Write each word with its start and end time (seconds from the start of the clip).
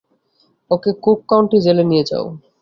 ওকে 0.71 0.91
Cook 1.03 1.19
County 1.29 1.57
জেলে 1.65 1.83
নিয়ে 1.91 2.03
যাও। 2.09 2.25